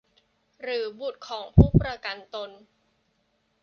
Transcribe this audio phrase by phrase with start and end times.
[0.63, 2.49] หรือบุตรของผู้ประกันตน